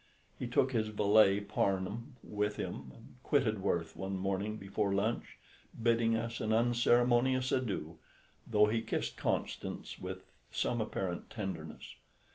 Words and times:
He 0.39 0.47
took 0.47 0.71
his 0.71 0.87
valet 0.87 1.41
Parnham 1.41 2.15
with 2.23 2.55
him, 2.55 2.91
and 2.95 3.15
quitted 3.21 3.61
Worth 3.61 3.95
one 3.95 4.17
morning 4.17 4.57
before 4.57 4.91
lunch, 4.95 5.37
bidding 5.79 6.15
us 6.17 6.41
an 6.41 6.51
unceremonious 6.51 7.51
adieu, 7.51 7.99
though 8.47 8.65
he 8.65 8.81
kissed 8.81 9.15
Constance 9.15 9.99
with 9.99 10.25
some 10.49 10.81
apparent 10.81 11.29
tenderness. 11.29 11.97